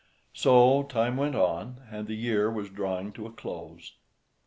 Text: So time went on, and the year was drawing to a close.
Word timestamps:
So 0.33 0.81
time 0.81 1.15
went 1.15 1.35
on, 1.35 1.81
and 1.91 2.07
the 2.07 2.15
year 2.15 2.49
was 2.49 2.71
drawing 2.71 3.11
to 3.11 3.27
a 3.27 3.31
close. 3.31 3.93